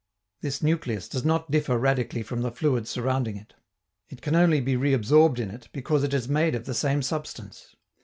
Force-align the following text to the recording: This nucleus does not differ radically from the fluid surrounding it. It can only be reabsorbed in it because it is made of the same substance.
This 0.41 0.63
nucleus 0.63 1.07
does 1.07 1.23
not 1.23 1.51
differ 1.51 1.77
radically 1.77 2.23
from 2.23 2.41
the 2.41 2.49
fluid 2.51 2.87
surrounding 2.87 3.37
it. 3.37 3.53
It 4.09 4.19
can 4.19 4.33
only 4.35 4.59
be 4.59 4.75
reabsorbed 4.75 5.37
in 5.37 5.51
it 5.51 5.69
because 5.73 6.03
it 6.03 6.11
is 6.15 6.27
made 6.27 6.55
of 6.55 6.65
the 6.65 6.73
same 6.73 7.03
substance. 7.03 7.75